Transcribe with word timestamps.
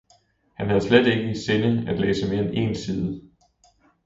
Han 0.53 0.67
havde 0.67 0.81
slet 0.81 1.07
ikke 1.07 1.29
i 1.31 1.35
sinde 1.35 1.89
at 1.91 1.99
læse 1.99 2.29
mere 2.29 2.43
end 2.53 2.57
én 2.57 2.75
side. 2.85 3.21